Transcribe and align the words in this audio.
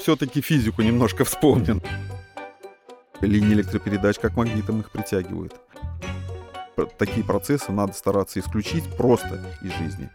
все-таки 0.00 0.40
физику 0.40 0.82
немножко 0.82 1.24
вспомним. 1.24 1.82
Линии 3.20 3.52
электропередач 3.52 4.18
как 4.18 4.36
магнитом 4.36 4.80
их 4.80 4.90
притягивают. 4.90 5.54
Такие 6.98 7.24
процессы 7.24 7.70
надо 7.70 7.92
стараться 7.92 8.40
исключить 8.40 8.84
просто 8.96 9.44
из 9.62 9.72
жизни. 9.74 10.08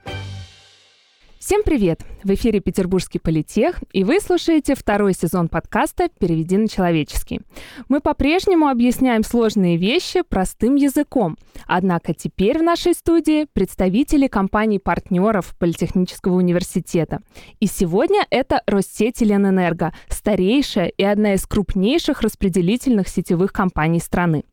Всем 1.46 1.62
привет! 1.62 2.00
В 2.24 2.34
эфире 2.34 2.60
Петербургский 2.60 3.20
политех, 3.20 3.76
и 3.94 4.04
вы 4.04 4.20
слушаете 4.20 4.74
второй 4.74 5.14
сезон 5.14 5.48
подкаста 5.48 6.10
«Переведи 6.18 6.58
на 6.58 6.68
человеческий». 6.68 7.42
Мы 7.88 8.02
по-прежнему 8.02 8.68
объясняем 8.68 9.24
сложные 9.24 9.78
вещи 9.78 10.24
простым 10.28 10.74
языком, 10.74 11.38
однако 11.68 12.16
теперь 12.16 12.58
в 12.58 12.64
нашей 12.64 12.96
студии 12.96 13.46
представители 13.54 14.26
компаний-партнеров 14.26 15.56
Политехнического 15.60 16.34
университета. 16.34 17.20
И 17.60 17.68
сегодня 17.68 18.26
это 18.32 18.64
Россеть 18.66 19.22
Ленэнерго, 19.22 19.94
старейшая 20.10 20.88
и 20.88 21.04
одна 21.04 21.36
из 21.36 21.46
крупнейших 21.46 22.22
распределительных 22.22 23.08
сетевых 23.08 23.54
компаний 23.54 24.00
страны. 24.00 24.46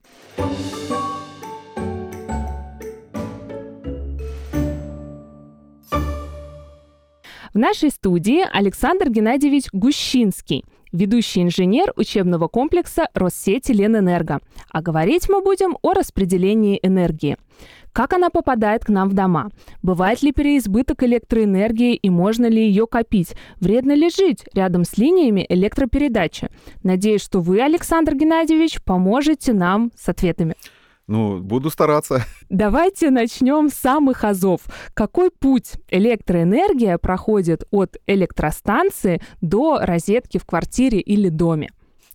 В 7.54 7.58
нашей 7.58 7.90
студии 7.90 8.40
Александр 8.50 9.10
Геннадьевич 9.10 9.66
Гущинский, 9.74 10.64
ведущий 10.90 11.42
инженер 11.42 11.92
учебного 11.96 12.48
комплекса 12.48 13.08
Россети 13.12 13.72
Ленэнерго. 13.72 14.40
А 14.70 14.80
говорить 14.80 15.28
мы 15.28 15.42
будем 15.42 15.76
о 15.82 15.92
распределении 15.92 16.80
энергии. 16.82 17.36
Как 17.92 18.14
она 18.14 18.30
попадает 18.30 18.86
к 18.86 18.88
нам 18.88 19.10
в 19.10 19.12
дома? 19.12 19.50
Бывает 19.82 20.22
ли 20.22 20.32
переизбыток 20.32 21.02
электроэнергии 21.02 21.94
и 21.94 22.08
можно 22.08 22.46
ли 22.46 22.66
ее 22.66 22.86
копить? 22.86 23.34
Вредно 23.60 23.92
ли 23.92 24.08
жить 24.08 24.46
рядом 24.54 24.84
с 24.84 24.96
линиями 24.96 25.44
электропередачи? 25.46 26.48
Надеюсь, 26.82 27.22
что 27.22 27.40
вы, 27.40 27.60
Александр 27.60 28.14
Геннадьевич, 28.14 28.82
поможете 28.82 29.52
нам 29.52 29.92
с 29.94 30.08
ответами. 30.08 30.54
Ну, 31.12 31.40
буду 31.40 31.68
стараться. 31.68 32.24
Давайте 32.48 33.10
начнем 33.10 33.68
с 33.68 33.74
самых 33.74 34.24
азов. 34.24 34.62
Какой 34.94 35.30
путь 35.30 35.72
электроэнергия 35.90 36.96
проходит 36.96 37.64
от 37.70 37.98
электростанции 38.06 39.20
до 39.42 39.78
розетки 39.82 40.38
в 40.38 40.46
квартире 40.46 41.00
или 41.00 41.28
доме? 41.28 41.68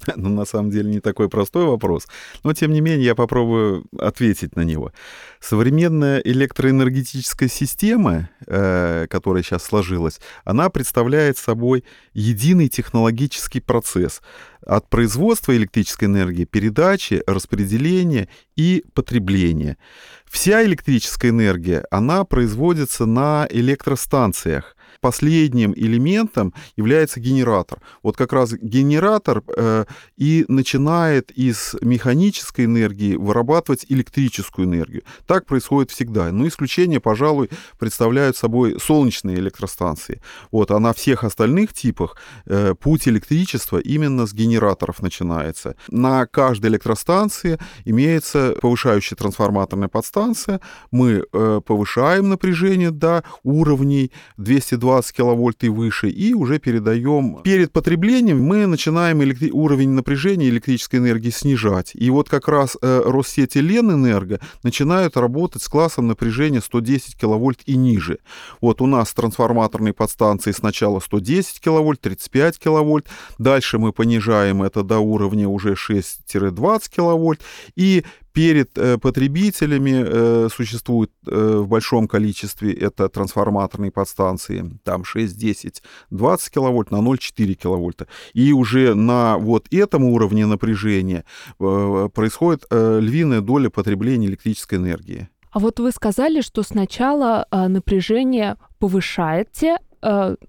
Ну, 0.16 0.30
на 0.30 0.46
самом 0.46 0.72
деле, 0.72 0.90
не 0.90 1.00
такой 1.00 1.30
простой 1.30 1.66
вопрос. 1.66 2.08
Но, 2.44 2.54
тем 2.54 2.72
не 2.72 2.82
менее, 2.82 3.06
я 3.06 3.16
попробую 3.16 3.86
ответить 4.00 4.56
на 4.56 4.62
него. 4.62 4.92
Современная 5.40 6.20
электроэнергетическая 6.20 7.50
система, 7.50 8.30
э, 8.46 9.08
которая 9.10 9.44
сейчас 9.44 9.64
сложилась, 9.64 10.20
она 10.46 10.70
представляет 10.70 11.38
собой 11.38 11.84
единый 12.14 12.70
технологический 12.70 13.60
процесс 13.60 14.22
от 14.66 14.90
производства 14.90 15.56
электрической 15.56 16.08
энергии, 16.08 16.46
передачи, 16.46 17.24
распределения 17.26 18.28
и 18.56 18.84
потребления. 18.94 19.78
Вся 20.26 20.64
электрическая 20.64 21.32
энергия, 21.32 21.86
она 21.90 22.24
производится 22.26 23.06
на 23.06 23.48
электростанциях 23.50 24.77
последним 25.08 25.74
элементом 25.74 26.54
является 26.76 27.22
генератор. 27.22 27.80
Вот 28.04 28.18
как 28.18 28.34
раз 28.34 28.52
генератор 28.52 29.42
э, 29.56 29.86
и 30.18 30.44
начинает 30.50 31.32
из 31.32 31.76
механической 31.82 32.66
энергии 32.66 33.16
вырабатывать 33.16 33.86
электрическую 33.88 34.68
энергию. 34.68 35.04
Так 35.26 35.46
происходит 35.46 35.92
всегда. 35.92 36.30
Но 36.34 36.46
исключение, 36.46 37.00
пожалуй, 37.00 37.50
представляют 37.80 38.36
собой 38.36 38.78
солнечные 38.82 39.38
электростанции. 39.38 40.22
Вот, 40.52 40.72
а 40.72 40.80
на 40.80 40.92
всех 40.92 41.24
остальных 41.24 41.74
типах 41.74 42.18
э, 42.46 42.76
путь 42.78 43.08
электричества 43.08 43.78
именно 43.78 44.28
с 44.28 44.34
генераторов 44.34 45.02
начинается. 45.02 45.76
На 45.88 46.26
каждой 46.26 46.66
электростанции 46.72 47.58
имеется 47.86 48.56
повышающая 48.62 49.16
трансформаторная 49.16 49.88
подстанция. 49.88 50.60
Мы 50.92 51.24
э, 51.32 51.62
повышаем 51.66 52.28
напряжение 52.28 52.92
до 52.92 53.24
уровней 53.44 54.12
220 54.36 54.97
20 54.98 55.16
киловольт 55.16 55.64
и 55.64 55.70
выше, 55.70 56.10
и 56.10 56.34
уже 56.34 56.60
передаем. 56.60 57.42
Перед 57.44 57.72
потреблением 57.72 58.42
мы 58.42 58.66
начинаем 58.66 59.22
электри... 59.24 59.52
уровень 59.52 59.90
напряжения 59.90 60.50
электрической 60.50 61.00
энергии 61.00 61.30
снижать. 61.30 61.92
И 61.94 62.10
вот 62.10 62.30
как 62.30 62.48
раз 62.48 62.78
э, 62.82 63.02
Россети 63.06 63.60
Ленэнерго 63.60 64.40
начинают 64.64 65.16
работать 65.16 65.62
с 65.62 65.68
классом 65.68 66.08
напряжения 66.08 66.62
110 66.62 67.16
киловольт 67.16 67.60
и 67.68 67.76
ниже. 67.76 68.18
Вот 68.60 68.82
у 68.82 68.88
нас 68.88 69.14
трансформаторные 69.14 69.94
подстанции 69.94 70.52
сначала 70.52 71.00
110 71.00 71.60
киловольт, 71.60 72.02
35 72.02 72.58
киловольт, 72.58 73.08
дальше 73.38 73.78
мы 73.78 73.94
понижаем 73.94 74.64
это 74.64 74.82
до 74.82 74.98
уровня 75.00 75.48
уже 75.48 75.74
6-20 75.74 76.82
киловольт, 76.90 77.42
и 77.76 78.04
перед 78.38 78.78
э, 78.78 79.00
потребителями 79.00 80.04
э, 80.06 80.50
существует 80.50 81.10
э, 81.26 81.58
в 81.58 81.68
большом 81.68 82.08
количестве 82.08 82.72
это 82.72 83.10
трансформаторные 83.10 83.90
подстанции, 83.90 84.80
там 84.84 85.04
6, 85.04 85.36
10, 85.36 85.82
20 86.12 86.54
киловольт 86.54 86.92
на 86.92 86.98
0,4 86.98 87.54
киловольта. 87.56 88.06
И 88.36 88.54
уже 88.54 88.94
на 88.94 89.40
вот 89.40 89.66
этом 89.72 90.04
уровне 90.04 90.46
напряжения 90.46 91.24
происходит 91.58 92.66
львиная 92.72 93.42
доля 93.42 93.72
потребления 93.72 94.28
электрической 94.28 94.78
энергии. 94.78 95.30
А 95.52 95.58
вот 95.58 95.80
вы 95.80 95.92
сказали, 95.92 96.42
что 96.42 96.62
сначала 96.62 97.48
напряжение 97.52 98.58
повышаете, 98.78 99.78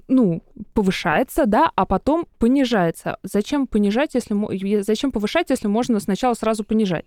ну, 0.08 0.42
повышается, 0.74 1.46
да, 1.46 1.72
а 1.74 1.86
потом 1.86 2.26
понижается. 2.38 3.16
Зачем 3.22 3.66
понижать, 3.66 4.14
если 4.14 4.82
зачем 4.82 5.10
повышать, 5.10 5.48
если 5.48 5.68
можно 5.68 6.00
сначала 6.00 6.34
сразу 6.34 6.64
понижать? 6.64 7.06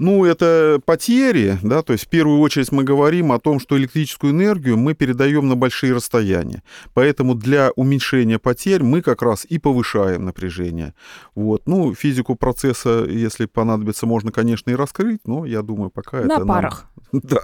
Ну, 0.00 0.24
это 0.24 0.80
потери, 0.86 1.58
да, 1.62 1.82
то 1.82 1.92
есть 1.92 2.06
в 2.06 2.08
первую 2.08 2.40
очередь 2.40 2.72
мы 2.72 2.84
говорим 2.84 3.32
о 3.32 3.38
том, 3.38 3.60
что 3.60 3.76
электрическую 3.76 4.32
энергию 4.32 4.78
мы 4.78 4.94
передаем 4.94 5.46
на 5.46 5.56
большие 5.56 5.92
расстояния. 5.94 6.62
Поэтому 6.94 7.34
для 7.34 7.70
уменьшения 7.76 8.38
потерь 8.38 8.82
мы 8.82 9.02
как 9.02 9.20
раз 9.20 9.44
и 9.44 9.58
повышаем 9.58 10.24
напряжение. 10.24 10.94
Вот. 11.34 11.66
Ну, 11.66 11.94
физику 11.94 12.34
процесса, 12.34 13.04
если 13.06 13.44
понадобится, 13.44 14.06
можно, 14.06 14.32
конечно, 14.32 14.70
и 14.70 14.74
раскрыть, 14.74 15.20
но 15.26 15.44
я 15.44 15.60
думаю, 15.60 15.90
пока 15.90 16.22
на 16.22 16.32
это... 16.32 16.38
На 16.40 16.46
парах. 16.46 16.86
Нам... 17.12 17.22
Да, 17.30 17.42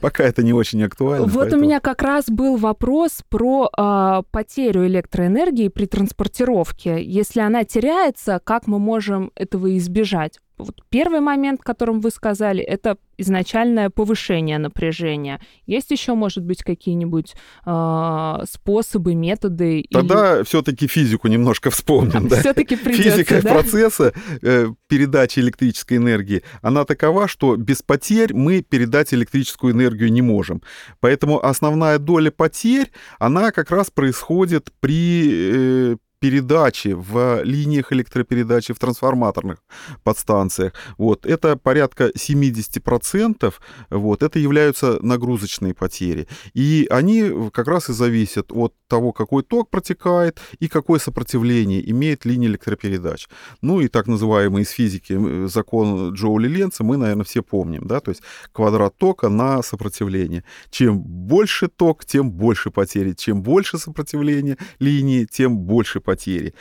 пока 0.00 0.24
это 0.24 0.42
не 0.42 0.52
очень 0.52 0.82
актуально. 0.82 1.26
Вот 1.26 1.42
поэтому... 1.42 1.62
у 1.62 1.64
меня 1.64 1.80
как 1.80 2.02
раз 2.02 2.26
был 2.28 2.56
вопрос 2.56 3.22
про 3.30 3.70
э, 3.76 4.22
потерю 4.30 4.86
электроэнергии 4.86 5.68
при 5.68 5.86
транспортировке. 5.86 7.02
Если 7.02 7.40
она 7.40 7.64
теряется, 7.64 8.40
как 8.44 8.66
мы 8.66 8.78
можем 8.78 9.30
этого 9.36 9.74
избежать? 9.78 10.40
Вот 10.56 10.82
первый 10.88 11.20
момент, 11.20 11.62
которым 11.62 12.00
вы 12.00 12.10
сказали, 12.10 12.62
это 12.62 12.96
изначальное 13.18 13.90
повышение 13.90 14.58
напряжения. 14.58 15.40
Есть 15.66 15.90
еще, 15.90 16.14
может 16.14 16.44
быть, 16.44 16.62
какие-нибудь 16.62 17.34
э, 17.66 18.38
способы, 18.48 19.14
методы? 19.14 19.84
Тогда 19.90 20.36
или... 20.36 20.44
все-таки 20.44 20.86
физику 20.86 21.28
немножко 21.28 21.70
вспомним. 21.70 22.28
Да? 22.34 22.40
Все-таки 22.40 22.76
Физика 22.76 23.42
да? 23.42 23.50
процесса 23.50 24.12
э, 24.42 24.68
передачи 24.88 25.40
электрической 25.40 25.98
энергии, 25.98 26.42
она 26.62 26.84
такова, 26.84 27.28
что 27.28 27.56
без 27.56 27.82
потерь 27.82 28.32
мы 28.32 28.62
передать 28.62 29.12
электрическую 29.12 29.74
энергию 29.74 30.10
не 30.10 30.22
можем. 30.22 30.62
Поэтому 31.00 31.44
основная 31.44 31.98
доля 31.98 32.30
потерь, 32.30 32.90
она 33.18 33.50
как 33.50 33.70
раз 33.70 33.90
происходит 33.90 34.72
при 34.80 35.92
э, 35.92 35.96
передачи 36.24 36.94
в 36.94 37.42
линиях 37.44 37.92
электропередачи, 37.92 38.72
в 38.72 38.78
трансформаторных 38.78 39.58
подстанциях. 40.04 40.72
Вот, 40.96 41.26
это 41.26 41.56
порядка 41.56 42.10
70%, 42.16 43.54
вот, 43.90 44.22
это 44.22 44.38
являются 44.38 44.98
нагрузочные 45.02 45.74
потери. 45.74 46.26
И 46.54 46.86
они 46.88 47.50
как 47.52 47.68
раз 47.68 47.90
и 47.90 47.92
зависят 47.92 48.52
от 48.52 48.72
того, 48.94 49.12
какой 49.12 49.42
ток 49.42 49.70
протекает 49.70 50.38
и 50.60 50.68
какое 50.68 51.00
сопротивление 51.00 51.90
имеет 51.90 52.24
линия 52.24 52.48
электропередач. 52.48 53.26
Ну 53.60 53.80
и 53.80 53.88
так 53.88 54.06
называемый 54.06 54.62
из 54.62 54.70
физики 54.70 55.46
закон 55.48 56.14
Джоули-Ленца 56.14 56.84
мы, 56.84 56.96
наверное, 56.96 57.24
все 57.24 57.42
помним, 57.42 57.88
да, 57.88 57.98
то 57.98 58.10
есть 58.10 58.22
квадрат 58.52 58.96
тока 58.96 59.28
на 59.28 59.62
сопротивление. 59.62 60.44
Чем 60.70 61.00
больше 61.00 61.66
ток, 61.66 62.04
тем 62.04 62.30
больше 62.30 62.70
потери. 62.70 63.14
Чем 63.14 63.42
больше 63.42 63.78
сопротивления 63.78 64.58
линии, 64.78 65.24
тем 65.24 65.58
больше 65.58 66.00
потери. 66.00 66.54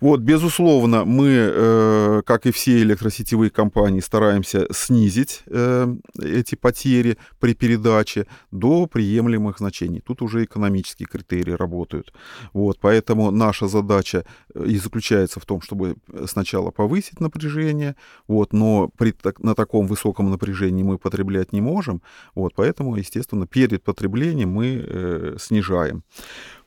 Вот, 0.00 0.20
безусловно, 0.20 1.04
мы, 1.04 1.28
э, 1.28 2.22
как 2.24 2.46
и 2.46 2.52
все 2.52 2.80
электросетевые 2.82 3.50
компании, 3.50 4.00
стараемся 4.00 4.66
снизить 4.72 5.42
э, 5.46 5.94
эти 6.22 6.54
потери 6.54 7.18
при 7.38 7.54
передаче 7.54 8.26
до 8.50 8.86
приемлемых 8.86 9.58
значений. 9.58 10.00
Тут 10.00 10.22
уже 10.22 10.44
экономические 10.44 11.06
критерии 11.06 11.52
работают. 11.52 12.14
Вот, 12.54 12.78
поэтому 12.80 13.30
наша 13.30 13.68
задача 13.68 14.24
э, 14.54 14.64
и 14.66 14.78
заключается 14.78 15.38
в 15.38 15.44
том, 15.44 15.60
чтобы 15.60 15.96
сначала 16.26 16.70
повысить 16.70 17.20
напряжение, 17.20 17.94
вот, 18.26 18.54
но 18.54 18.88
при, 18.96 19.14
на 19.38 19.54
таком 19.54 19.86
высоком 19.86 20.30
напряжении 20.30 20.82
мы 20.82 20.96
потреблять 20.96 21.52
не 21.52 21.60
можем. 21.60 22.00
Вот, 22.34 22.54
поэтому, 22.56 22.96
естественно, 22.96 23.46
перед 23.46 23.82
потреблением 23.84 24.50
мы 24.50 25.36
снижаем. 25.38 26.04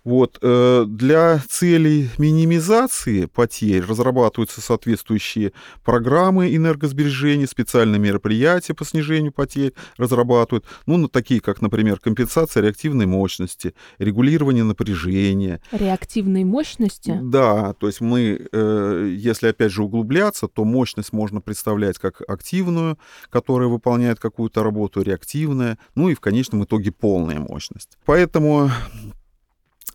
Вот. 0.03 0.37
Э, 0.41 0.85
для 0.87 1.41
целей 1.49 2.09
минимизации 2.17 3.25
потерь 3.25 3.83
разрабатываются 3.85 4.61
соответствующие 4.61 5.53
программы 5.83 6.55
энергосбережения, 6.55 7.47
специальные 7.47 7.99
мероприятия 7.99 8.73
по 8.73 8.85
снижению 8.85 9.31
потерь 9.31 9.73
разрабатывают, 9.97 10.65
ну, 10.85 11.07
такие 11.07 11.39
как, 11.39 11.61
например, 11.61 11.99
компенсация 11.99 12.63
реактивной 12.63 13.05
мощности, 13.05 13.73
регулирование 13.97 14.63
напряжения. 14.63 15.61
Реактивной 15.71 16.43
мощности? 16.43 17.17
Да, 17.21 17.73
то 17.73 17.87
есть 17.87 18.01
мы, 18.01 18.47
э, 18.51 19.15
если 19.17 19.47
опять 19.47 19.71
же 19.71 19.83
углубляться, 19.83 20.47
то 20.47 20.65
мощность 20.65 21.13
можно 21.13 21.39
представлять 21.39 21.97
как 21.97 22.21
активную, 22.27 22.97
которая 23.29 23.69
выполняет 23.69 24.19
какую-то 24.19 24.63
работу, 24.63 25.01
реактивная, 25.01 25.77
ну 25.95 26.09
и 26.09 26.15
в 26.15 26.19
конечном 26.19 26.65
итоге 26.65 26.91
полная 26.91 27.39
мощность. 27.39 27.97
Поэтому 28.05 28.69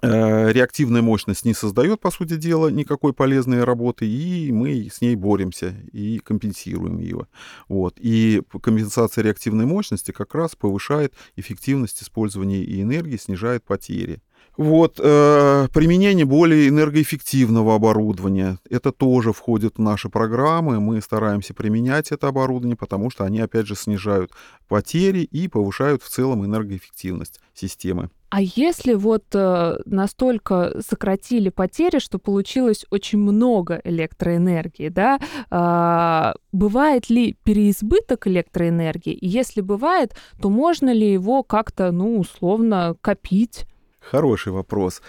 реактивная 0.02 1.02
мощность 1.02 1.44
не 1.44 1.54
создает, 1.54 2.00
по 2.00 2.10
сути 2.10 2.36
дела, 2.36 2.68
никакой 2.68 3.12
полезной 3.12 3.64
работы, 3.64 4.06
и 4.06 4.52
мы 4.52 4.88
с 4.92 5.00
ней 5.00 5.16
боремся 5.16 5.74
и 5.92 6.18
компенсируем 6.18 6.98
ее. 6.98 7.26
Вот. 7.68 7.94
И 7.98 8.42
компенсация 8.62 9.24
реактивной 9.24 9.66
мощности 9.66 10.10
как 10.10 10.34
раз 10.34 10.54
повышает 10.54 11.14
эффективность 11.36 12.02
использования 12.02 12.62
и 12.62 12.82
энергии, 12.82 13.16
снижает 13.16 13.64
потери. 13.64 14.20
Вот, 14.58 14.98
э, 14.98 15.68
применение 15.72 16.24
более 16.24 16.68
энергоэффективного 16.68 17.76
оборудования. 17.76 18.58
Это 18.68 18.90
тоже 18.90 19.32
входит 19.32 19.76
в 19.76 19.80
наши 19.80 20.08
программы. 20.08 20.80
Мы 20.80 21.00
стараемся 21.00 21.54
применять 21.54 22.10
это 22.10 22.26
оборудование, 22.26 22.76
потому 22.76 23.08
что 23.08 23.22
они, 23.22 23.38
опять 23.38 23.68
же, 23.68 23.76
снижают 23.76 24.32
потери 24.66 25.20
и 25.20 25.46
повышают 25.46 26.02
в 26.02 26.08
целом 26.08 26.44
энергоэффективность 26.44 27.38
системы. 27.54 28.10
А 28.30 28.42
если 28.42 28.92
вот 28.92 29.24
э, 29.32 29.76
настолько 29.86 30.80
сократили 30.86 31.48
потери, 31.48 31.98
что 31.98 32.18
получилось 32.18 32.84
очень 32.90 33.18
много 33.18 33.80
электроэнергии, 33.84 34.90
да, 34.90 35.18
э, 35.50 36.38
бывает 36.52 37.08
ли 37.08 37.38
переизбыток 37.42 38.26
электроэнергии? 38.26 39.14
И 39.14 39.26
если 39.26 39.62
бывает, 39.62 40.14
то 40.42 40.50
можно 40.50 40.92
ли 40.92 41.10
его 41.10 41.42
как-то, 41.42 41.90
ну, 41.90 42.18
условно, 42.18 42.96
копить? 43.00 43.66
Хороший 43.98 44.52
вопрос. 44.52 45.00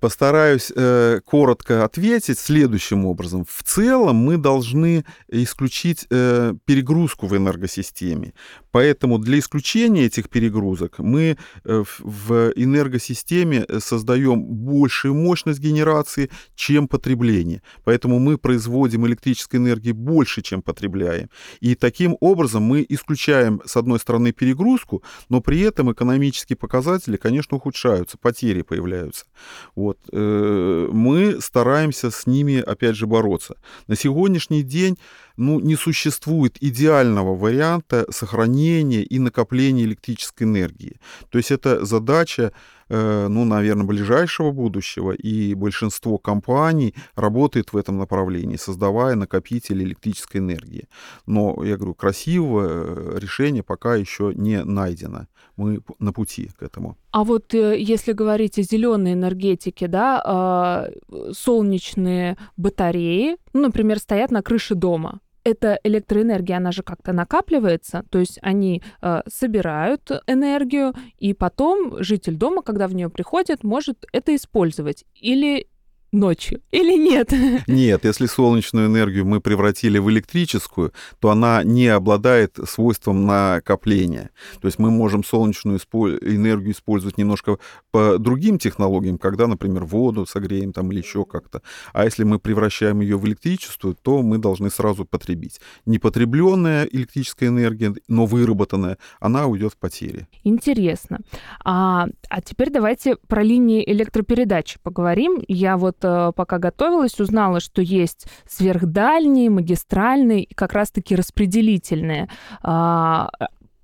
Постараюсь 0.00 0.72
э, 0.74 1.20
коротко 1.24 1.84
ответить 1.84 2.38
следующим 2.38 3.04
образом. 3.04 3.44
В 3.44 3.62
целом 3.64 4.16
мы 4.16 4.36
должны 4.36 5.04
исключить 5.28 6.06
э, 6.10 6.54
перегрузку 6.64 7.26
в 7.26 7.36
энергосистеме. 7.36 8.32
Поэтому 8.70 9.18
для 9.18 9.38
исключения 9.38 10.04
этих 10.04 10.28
перегрузок 10.28 10.98
мы 10.98 11.36
э, 11.64 11.84
в 11.98 12.52
энергосистеме 12.54 13.66
создаем 13.80 14.44
большую 14.44 15.14
мощность 15.14 15.58
генерации, 15.58 16.30
чем 16.54 16.86
потребление. 16.86 17.62
Поэтому 17.84 18.20
мы 18.20 18.38
производим 18.38 19.04
электрической 19.06 19.58
энергии 19.58 19.92
больше, 19.92 20.42
чем 20.42 20.62
потребляем. 20.62 21.28
И 21.60 21.74
таким 21.74 22.16
образом 22.20 22.62
мы 22.62 22.86
исключаем, 22.88 23.60
с 23.64 23.76
одной 23.76 23.98
стороны, 23.98 24.32
перегрузку, 24.32 25.02
но 25.28 25.40
при 25.40 25.60
этом 25.60 25.90
экономические 25.90 26.56
показатели, 26.56 27.16
конечно, 27.16 27.56
ухудшаются, 27.56 28.16
потери 28.18 28.62
появляются. 28.62 29.26
Вот. 29.74 29.87
Э, 30.12 30.88
мы 30.92 31.40
стараемся 31.40 32.10
с 32.10 32.26
ними, 32.26 32.60
опять 32.60 32.96
же, 32.96 33.06
бороться. 33.06 33.56
На 33.86 33.96
сегодняшний 33.96 34.62
день 34.62 34.98
ну, 35.38 35.60
не 35.60 35.76
существует 35.76 36.56
идеального 36.60 37.34
варианта 37.34 38.06
сохранения 38.10 39.02
и 39.02 39.18
накопления 39.18 39.84
электрической 39.84 40.46
энергии. 40.46 40.96
То 41.30 41.38
есть 41.38 41.52
это 41.52 41.84
задача, 41.84 42.52
э, 42.88 43.28
ну, 43.28 43.44
наверное, 43.44 43.86
ближайшего 43.86 44.50
будущего, 44.50 45.12
и 45.12 45.54
большинство 45.54 46.18
компаний 46.18 46.94
работает 47.14 47.72
в 47.72 47.76
этом 47.76 47.98
направлении, 47.98 48.56
создавая 48.56 49.14
накопители 49.14 49.84
электрической 49.84 50.40
энергии. 50.40 50.88
Но, 51.26 51.64
я 51.64 51.76
говорю, 51.76 51.94
красивого 51.94 52.66
э, 52.66 53.18
решения 53.20 53.62
пока 53.62 53.94
еще 53.94 54.32
не 54.34 54.64
найдено. 54.64 55.26
Мы 55.56 55.80
на 55.98 56.12
пути 56.12 56.50
к 56.58 56.62
этому. 56.62 56.96
А 57.12 57.22
вот 57.22 57.54
э, 57.54 57.80
если 57.80 58.12
говорить 58.12 58.58
о 58.58 58.62
зеленой 58.62 59.12
энергетике, 59.12 59.88
да, 59.88 60.22
а, 60.24 60.88
солнечные 61.32 62.36
батареи, 62.56 63.36
ну, 63.52 63.62
например, 63.62 63.98
стоят 63.98 64.30
на 64.30 64.42
крыше 64.42 64.74
дома 64.74 65.20
эта 65.44 65.78
электроэнергия, 65.82 66.56
она 66.56 66.72
же 66.72 66.82
как-то 66.82 67.12
накапливается, 67.12 68.04
то 68.10 68.18
есть 68.18 68.38
они 68.42 68.82
э, 69.00 69.22
собирают 69.26 70.10
энергию, 70.26 70.94
и 71.18 71.34
потом 71.34 72.02
житель 72.02 72.36
дома, 72.36 72.62
когда 72.62 72.88
в 72.88 72.94
нее 72.94 73.10
приходит, 73.10 73.64
может 73.64 74.04
это 74.12 74.34
использовать. 74.34 75.04
Или 75.14 75.68
ночью 76.12 76.60
или 76.70 76.96
нет? 76.96 77.32
Нет, 77.66 78.04
если 78.04 78.26
солнечную 78.26 78.86
энергию 78.86 79.24
мы 79.24 79.40
превратили 79.40 79.98
в 79.98 80.10
электрическую, 80.10 80.92
то 81.20 81.30
она 81.30 81.62
не 81.64 81.88
обладает 81.88 82.58
свойством 82.68 83.26
накопления. 83.26 84.30
То 84.60 84.68
есть 84.68 84.78
мы 84.78 84.90
можем 84.90 85.24
солнечную 85.24 85.78
энергию 85.78 86.72
использовать 86.72 87.18
немножко 87.18 87.58
по 87.90 88.18
другим 88.18 88.58
технологиям, 88.58 89.18
когда, 89.18 89.46
например, 89.46 89.84
воду 89.84 90.26
согреем 90.26 90.72
там 90.72 90.90
или 90.92 90.98
еще 90.98 91.24
как-то. 91.24 91.62
А 91.92 92.04
если 92.04 92.24
мы 92.24 92.38
превращаем 92.38 93.00
ее 93.00 93.18
в 93.18 93.26
электричество, 93.26 93.94
то 93.94 94.22
мы 94.22 94.38
должны 94.38 94.70
сразу 94.70 95.04
потребить. 95.04 95.60
Непотребленная 95.86 96.84
электрическая 96.84 97.48
энергия, 97.48 97.94
но 98.08 98.26
выработанная, 98.26 98.98
она 99.20 99.46
уйдет 99.46 99.74
в 99.74 99.76
потери. 99.76 100.26
Интересно. 100.44 101.20
А, 101.64 102.06
а 102.28 102.40
теперь 102.40 102.70
давайте 102.70 103.16
про 103.26 103.42
линии 103.42 103.84
электропередач 103.90 104.78
поговорим. 104.82 105.42
Я 105.48 105.76
вот 105.76 105.97
пока 106.00 106.58
готовилась, 106.58 107.20
узнала, 107.20 107.60
что 107.60 107.82
есть 107.82 108.26
сверхдальние, 108.48 109.50
магистральные 109.50 110.44
и 110.44 110.54
как 110.54 110.72
раз-таки 110.72 111.16
распределительные. 111.16 112.28
А, 112.62 113.30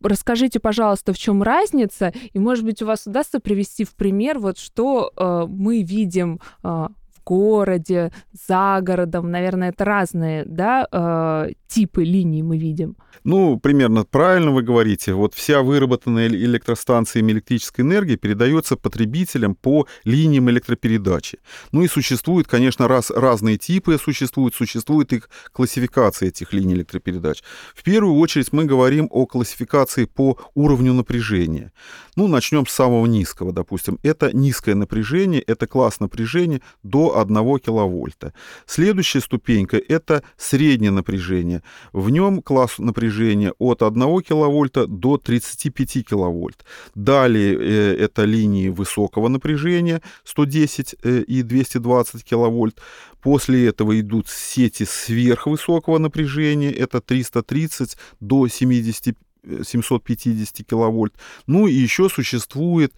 расскажите, 0.02 0.60
пожалуйста, 0.60 1.12
в 1.12 1.18
чем 1.18 1.42
разница, 1.42 2.12
и, 2.32 2.38
может 2.38 2.64
быть, 2.64 2.82
у 2.82 2.86
вас 2.86 3.06
удастся 3.06 3.40
привести 3.40 3.84
в 3.84 3.94
пример, 3.94 4.38
вот 4.38 4.58
что 4.58 5.12
э, 5.16 5.46
мы 5.48 5.82
видим 5.82 6.40
э, 6.62 6.88
городе, 7.24 8.12
за 8.48 8.80
городом, 8.82 9.30
наверное, 9.30 9.70
это 9.70 9.84
разные 9.84 10.44
да, 10.44 10.86
э, 10.90 11.52
типы 11.68 12.04
линий 12.04 12.42
мы 12.42 12.58
видим. 12.58 12.96
Ну, 13.24 13.58
примерно 13.58 14.04
правильно 14.04 14.50
вы 14.50 14.62
говорите. 14.62 15.14
Вот 15.14 15.34
вся 15.34 15.62
выработанная 15.62 16.28
электростанциями 16.28 17.32
электрической 17.32 17.84
энергии 17.84 18.16
передается 18.16 18.76
потребителям 18.76 19.54
по 19.54 19.86
линиям 20.04 20.50
электропередачи. 20.50 21.38
Ну 21.72 21.82
и 21.82 21.88
существуют, 21.88 22.48
конечно, 22.48 22.86
раз, 22.86 23.10
разные 23.10 23.56
типы 23.56 23.98
существуют, 23.98 24.54
существует 24.54 25.12
их 25.12 25.30
классификация 25.52 26.28
этих 26.28 26.52
линий 26.52 26.74
электропередач. 26.74 27.42
В 27.74 27.82
первую 27.82 28.16
очередь 28.18 28.52
мы 28.52 28.66
говорим 28.66 29.08
о 29.10 29.26
классификации 29.26 30.04
по 30.04 30.38
уровню 30.54 30.92
напряжения. 30.92 31.72
Ну, 32.16 32.28
начнем 32.28 32.66
с 32.66 32.72
самого 32.72 33.06
низкого, 33.06 33.52
допустим. 33.52 33.98
Это 34.02 34.36
низкое 34.36 34.74
напряжение, 34.74 35.40
это 35.40 35.66
класс 35.66 36.00
напряжения 36.00 36.60
до 36.82 37.13
1 37.20 37.58
киловольта. 37.58 38.32
Следующая 38.66 39.20
ступенька– 39.20 39.76
это 39.88 40.22
среднее 40.36 40.90
напряжение. 40.90 41.62
В 41.92 42.10
нем 42.10 42.42
класс 42.42 42.78
напряжения 42.78 43.52
от 43.58 43.82
1 43.82 44.20
киловольта 44.22 44.86
до 44.86 45.18
35 45.18 46.06
киловольт. 46.06 46.64
Далее 46.94 47.54
э, 47.54 47.96
это 47.96 48.24
линии 48.24 48.68
высокого 48.68 49.28
напряжения 49.28 50.02
110 50.24 50.96
э, 51.02 51.20
и 51.20 51.42
220 51.42 52.24
киловольт. 52.24 52.80
После 53.22 53.66
этого 53.68 53.98
идут 53.98 54.28
сети 54.28 54.84
сверхвысокого 54.84 55.98
напряжения, 55.98 56.70
это 56.70 57.00
330 57.00 57.96
до 58.20 58.48
70, 58.48 59.16
750 59.62 60.60
э, 60.60 60.62
киловольт. 60.62 61.14
Ну 61.46 61.66
и 61.66 61.72
еще 61.72 62.08
существует 62.08 62.92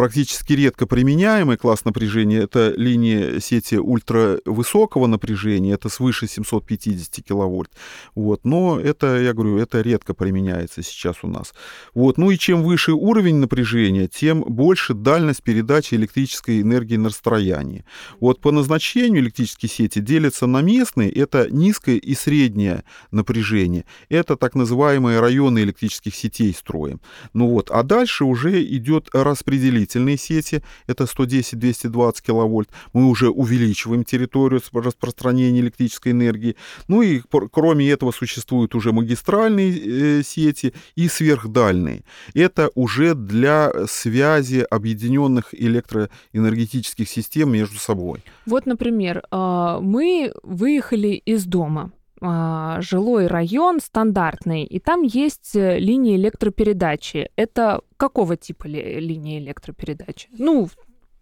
практически 0.00 0.54
редко 0.54 0.86
применяемый 0.86 1.58
класс 1.58 1.84
напряжения– 1.84 2.38
это 2.44 2.72
линия 2.74 3.38
сети 3.38 3.74
ультравысокого 3.74 5.06
напряжения, 5.06 5.74
это 5.74 5.90
свыше 5.90 6.26
750 6.26 7.22
киловольт. 7.22 7.70
Вот. 8.14 8.46
Но 8.46 8.80
это, 8.80 9.20
я 9.20 9.34
говорю, 9.34 9.58
это 9.58 9.82
редко 9.82 10.14
применяется 10.14 10.82
сейчас 10.82 11.16
у 11.20 11.28
нас. 11.28 11.52
Вот. 11.92 12.16
Ну 12.16 12.30
и 12.30 12.38
чем 12.38 12.62
выше 12.62 12.92
уровень 12.92 13.36
напряжения, 13.36 14.08
тем 14.08 14.40
больше 14.40 14.94
дальность 14.94 15.42
передачи 15.42 15.96
электрической 15.96 16.62
энергии 16.62 16.96
на 16.96 17.10
расстоянии. 17.10 17.84
Вот 18.20 18.40
по 18.40 18.52
назначению 18.52 19.20
электрические 19.20 19.68
сети 19.68 19.98
делятся 19.98 20.46
на 20.46 20.62
местные, 20.62 21.12
это 21.12 21.46
низкое 21.50 21.96
и 21.96 22.14
среднее 22.14 22.84
напряжение. 23.10 23.84
Это 24.08 24.36
так 24.36 24.54
называемые 24.54 25.20
районы 25.20 25.58
электрических 25.58 26.14
сетей 26.14 26.54
строим. 26.54 27.02
Ну 27.34 27.48
вот. 27.48 27.70
А 27.70 27.82
дальше 27.82 28.24
уже 28.24 28.64
идет 28.64 29.10
распределитель 29.12 29.89
распределительные 29.90 30.16
сети, 30.16 30.62
это 30.86 31.04
110-220 31.04 32.22
киловольт, 32.22 32.68
мы 32.92 33.08
уже 33.08 33.28
увеличиваем 33.28 34.04
территорию 34.04 34.60
распространения 34.72 35.60
электрической 35.60 36.12
энергии. 36.12 36.56
Ну 36.88 37.02
и 37.02 37.20
кроме 37.52 37.90
этого 37.90 38.12
существуют 38.12 38.74
уже 38.74 38.92
магистральные 38.92 40.20
э, 40.20 40.22
сети 40.22 40.72
и 40.96 41.08
сверхдальные. 41.08 42.02
Это 42.34 42.70
уже 42.74 43.14
для 43.14 43.72
связи 43.86 44.66
объединенных 44.70 45.54
электроэнергетических 45.54 47.08
систем 47.08 47.52
между 47.52 47.78
собой. 47.78 48.22
Вот, 48.46 48.66
например, 48.66 49.22
а, 49.30 49.80
мы 49.80 50.32
выехали 50.42 51.22
из 51.26 51.44
дома, 51.44 51.90
а, 52.20 52.80
жилой 52.80 53.26
район 53.26 53.80
стандартный, 53.80 54.64
и 54.64 54.78
там 54.78 55.02
есть 55.02 55.56
э, 55.56 55.78
линии 55.78 56.16
электропередачи. 56.16 57.30
Это 57.36 57.80
какого 57.96 58.36
типа 58.36 58.66
ли, 58.66 59.00
линии 59.00 59.38
электропередачи? 59.38 60.28
Ну, 60.32 60.68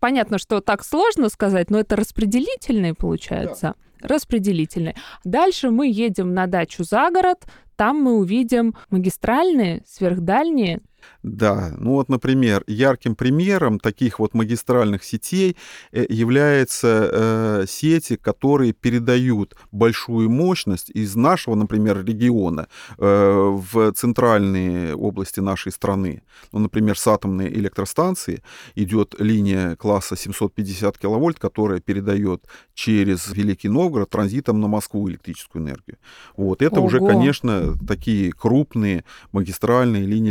понятно, 0.00 0.38
что 0.38 0.60
так 0.60 0.84
сложно 0.84 1.28
сказать, 1.28 1.70
но 1.70 1.78
это 1.78 1.94
распределительные, 1.94 2.94
получается. 2.94 3.74
Да. 4.00 4.08
Распределительные. 4.08 4.96
Дальше 5.24 5.70
мы 5.70 5.88
едем 5.88 6.34
на 6.34 6.46
дачу 6.46 6.84
за 6.84 7.10
город, 7.10 7.46
там 7.76 8.02
мы 8.02 8.16
увидим 8.16 8.74
магистральные, 8.90 9.84
сверхдальние, 9.86 10.80
да, 11.22 11.74
ну 11.78 11.92
вот, 11.92 12.08
например, 12.08 12.62
ярким 12.66 13.14
примером 13.14 13.78
таких 13.78 14.18
вот 14.18 14.34
магистральных 14.34 15.04
сетей 15.04 15.56
э, 15.92 16.06
являются 16.08 17.10
э, 17.12 17.64
сети, 17.68 18.16
которые 18.16 18.72
передают 18.72 19.56
большую 19.72 20.30
мощность 20.30 20.90
из 20.90 21.16
нашего, 21.16 21.54
например, 21.54 22.04
региона 22.04 22.68
э, 22.98 23.58
в 23.72 23.92
центральные 23.92 24.94
области 24.94 25.40
нашей 25.40 25.72
страны. 25.72 26.22
Ну, 26.52 26.60
например, 26.60 26.96
с 26.96 27.06
атомной 27.06 27.48
электростанции 27.48 28.42
идет 28.76 29.14
линия 29.18 29.76
класса 29.76 30.16
750 30.16 30.98
киловольт, 30.98 31.38
которая 31.38 31.80
передает 31.80 32.44
через 32.74 33.28
Великий 33.32 33.68
Новгород 33.68 34.10
транзитом 34.10 34.60
на 34.60 34.68
Москву 34.68 35.08
электрическую 35.10 35.62
энергию. 35.62 35.98
Вот 36.36 36.62
это 36.62 36.76
Ого. 36.76 36.86
уже, 36.86 37.00
конечно, 37.00 37.76
такие 37.86 38.32
крупные 38.32 39.04
магистральные 39.32 40.06
линии 40.06 40.30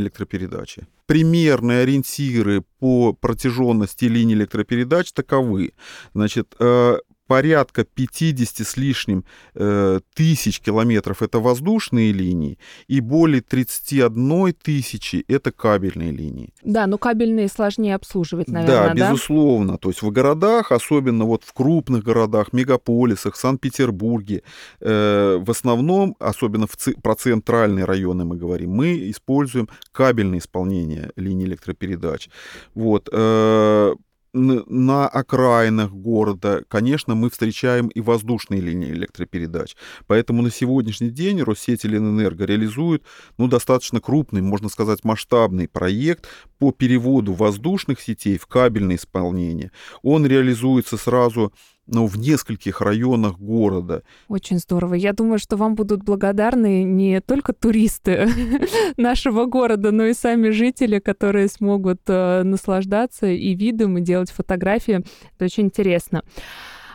электропередачи. 0.57 0.87
Примерные 1.05 1.83
ориентиры 1.83 2.63
по 2.79 3.13
протяженности 3.13 4.05
линий 4.05 4.33
электропередач 4.33 5.11
таковы. 5.13 5.73
Значит, 6.13 6.53
э, 6.59 6.97
порядка 7.27 7.83
50 7.83 8.65
с 8.65 8.77
лишним 8.77 9.25
э, 9.55 9.99
тысяч 10.15 10.59
километров 10.59 11.21
это 11.21 11.39
воздушные 11.39 12.11
линии, 12.11 12.57
и 12.87 12.99
более 13.01 13.41
31 13.41 14.53
тысячи 14.53 15.23
это 15.27 15.51
кабельные 15.51 16.11
линии. 16.11 16.53
Да, 16.63 16.87
но 16.87 16.97
кабельные 16.97 17.47
сложнее 17.47 17.95
обслуживать, 17.95 18.47
наверное, 18.47 18.87
да? 18.89 18.93
Да, 18.93 19.11
безусловно. 19.11 19.77
То 19.77 19.89
есть 19.89 20.01
в 20.01 20.09
городах, 20.11 20.71
особенно 20.71 21.25
вот 21.25 21.43
в 21.43 21.53
крупных 21.53 22.03
городах, 22.03 22.53
мегаполисах, 22.53 23.35
Санкт-Петербурге, 23.35 24.43
э, 24.79 25.37
в 25.39 25.51
основном, 25.51 26.15
особенно 26.19 26.67
в 26.67 26.75
ци- 26.75 26.95
про 27.01 27.15
центральные 27.15 27.85
районы 27.85 28.25
мы 28.25 28.37
говорим, 28.37 28.71
мы 28.71 29.09
используем 29.11 29.69
кабельное 29.91 30.39
исполнение 30.39 31.11
линий 31.15 31.45
электропередач. 31.45 32.29
Вот. 32.73 33.09
Э, 33.11 33.93
на 34.37 35.07
окраинах 35.07 35.91
города, 35.91 36.63
конечно, 36.67 37.15
мы 37.15 37.29
встречаем 37.29 37.87
и 37.87 38.01
воздушные 38.01 38.61
линии 38.61 38.91
электропередач. 38.91 39.75
Поэтому 40.05 40.41
на 40.41 40.51
сегодняшний 40.51 41.09
день 41.09 41.41
Россетеленэнерго 41.41 42.45
реализует 42.45 43.03
ну, 43.37 43.47
достаточно 43.47 43.99
крупный, 43.99 44.41
можно 44.41 44.69
сказать, 44.69 45.03
масштабный 45.03 45.67
проект 45.67 46.27
по 46.59 46.71
переводу 46.71 47.33
воздушных 47.33 47.99
сетей 47.99 48.37
в 48.37 48.47
кабельное 48.47 48.95
исполнение. 48.95 49.71
Он 50.01 50.25
реализуется 50.25 50.97
сразу 50.97 51.53
но 51.87 52.05
в 52.05 52.17
нескольких 52.17 52.81
районах 52.81 53.39
города. 53.39 54.03
Очень 54.27 54.59
здорово. 54.59 54.93
Я 54.93 55.13
думаю, 55.13 55.39
что 55.39 55.57
вам 55.57 55.75
будут 55.75 56.03
благодарны 56.03 56.83
не 56.83 57.21
только 57.21 57.53
туристы 57.53 58.29
нашего 58.97 59.45
города, 59.45 59.91
но 59.91 60.05
и 60.05 60.13
сами 60.13 60.49
жители, 60.49 60.99
которые 60.99 61.47
смогут 61.47 62.01
э, 62.07 62.43
наслаждаться 62.43 63.27
и 63.27 63.55
видом, 63.55 63.97
и 63.97 64.01
делать 64.01 64.31
фотографии. 64.31 65.03
Это 65.35 65.45
очень 65.45 65.65
интересно. 65.65 66.23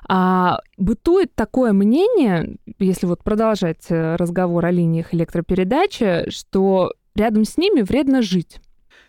А, 0.09 0.61
бытует 0.77 1.35
такое 1.35 1.73
мнение, 1.73 2.57
если 2.79 3.07
вот 3.07 3.23
продолжать 3.23 3.87
э, 3.89 4.17
разговор 4.17 4.67
о 4.67 4.71
линиях 4.71 5.15
электропередачи, 5.15 6.29
что 6.29 6.93
рядом 7.15 7.45
с 7.45 7.57
ними 7.57 7.83
вредно 7.83 8.21
жить 8.21 8.61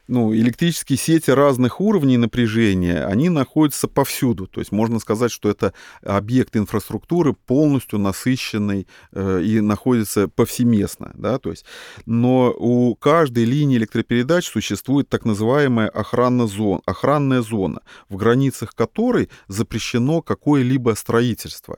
ну, 0.08 0.34
электрические 0.36 0.98
сети 0.98 1.32
разных 1.32 1.80
уровней 1.80 2.18
напряжения, 2.18 3.06
они 3.06 3.30
находятся 3.30 3.88
повсюду. 3.88 4.48
То 4.48 4.60
есть 4.60 4.72
можно 4.72 5.00
сказать, 5.00 5.32
что 5.32 5.50
это 5.50 5.74
объект 6.02 6.56
инфраструктуры 6.58 7.34
полностью 7.34 8.00
насыщенный 8.00 8.88
э, 9.12 9.42
и 9.42 9.62
находится 9.62 10.28
повсеместно. 10.28 11.12
Да? 11.16 11.40
То 11.40 11.52
есть, 11.52 11.66
но 12.06 12.54
у 12.58 12.96
каждой 12.96 13.46
линии 13.46 13.78
электропередач 13.78 14.48
существует 14.48 15.08
так 15.08 15.26
называемая 15.26 15.88
охранная 15.88 16.48
зона, 16.48 16.82
охранная 16.86 17.42
зона, 17.42 17.82
в 18.10 18.18
границах 18.18 18.76
которой 18.76 19.30
запрещено 19.48 20.22
какое-либо 20.22 20.96
строительство 20.96 21.78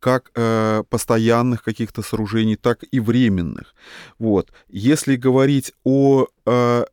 как 0.00 0.30
э, 0.36 0.84
постоянных 0.88 1.64
каких-то 1.64 2.02
сооружений, 2.02 2.56
так 2.56 2.84
и 2.88 3.00
временных. 3.00 3.74
Вот. 4.18 4.52
Если 4.68 5.16
говорить 5.16 5.72
о 5.82 6.26
э, 6.46 6.84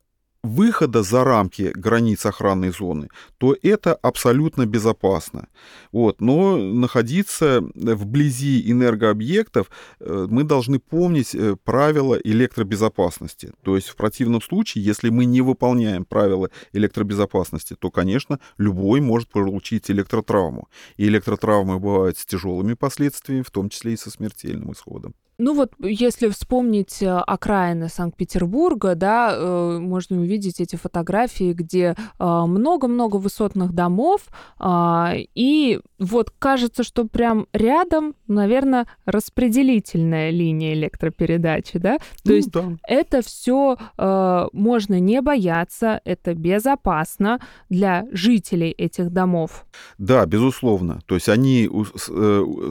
выхода 0.46 1.04
за 1.04 1.24
рамки 1.24 1.72
границ 1.75 2.25
охранной 2.25 2.72
зоны, 2.72 3.10
то 3.38 3.56
это 3.62 3.94
абсолютно 3.96 4.66
безопасно. 4.66 5.48
Вот. 5.92 6.22
Но 6.22 6.58
находиться 6.58 7.62
вблизи 7.75 8.72
энергообъектов 8.72 9.70
э, 10.00 10.28
мы 10.30 10.44
должны 10.44 10.80
помнить 10.80 11.36
э, 11.36 11.56
правила 11.64 12.16
электробезопасности. 12.16 13.52
То 13.64 13.75
есть 13.75 13.90
в 13.90 13.96
противном 13.96 14.42
случае, 14.42 14.84
если 14.84 15.10
мы 15.10 15.25
не 15.25 15.42
выполняем 15.42 16.06
правила 16.06 16.50
электробезопасности, 16.74 17.75
то, 17.75 17.92
конечно, 17.92 18.40
любой 18.58 19.02
может 19.02 19.30
получить 19.30 19.92
электротравму. 19.92 20.70
И 20.98 21.08
электротравмы 21.08 21.80
бывают 21.80 22.18
с 22.18 22.25
тяжелыми 22.25 22.74
последствиями, 22.74 23.44
в 23.44 23.52
том 23.52 23.70
числе 23.70 23.94
и 23.94 23.98
со 23.98 24.10
смертельным 24.10 24.72
исходом. 24.72 25.16
Ну 25.38 25.54
вот, 25.54 25.74
если 25.80 26.30
вспомнить 26.30 27.01
э, 27.01 27.10
окраины 27.10 27.89
Санкт-Петербурга, 27.89 28.96
да, 28.96 29.34
э, 29.34 29.80
можно 29.80 30.22
увидеть 30.22 30.62
эти 30.62 30.77
фотографии, 30.77 31.51
где 31.51 31.96
э, 32.20 32.24
много-много 32.24 33.18
высотных 33.18 33.74
домов, 33.74 34.22
а, 34.58 35.13
и 35.13 35.82
вот 36.00 36.30
кажется, 36.39 36.84
что 36.84 37.06
прям 37.06 37.48
рядом, 37.51 38.15
наверное, 38.27 38.88
распределительная 39.06 40.30
линия 40.30 40.74
электропередачи, 40.74 41.80
да? 41.80 41.98
То 41.98 42.04
ну, 42.25 42.34
есть 42.34 42.51
да. 42.51 42.77
это 42.88 43.22
все 43.22 43.77
можно 43.98 45.00
не 45.00 45.22
бояться, 45.22 46.01
это 46.06 46.34
безопасно 46.34 47.39
для 47.70 48.06
жителей 48.12 48.72
этих 48.72 49.12
домов. 49.12 49.65
Да, 49.98 50.25
безусловно. 50.25 51.01
То 51.06 51.15
есть 51.15 51.30
они 51.30 51.70